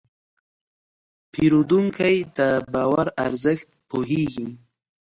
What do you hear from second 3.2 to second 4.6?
ارزښت پوهېږي.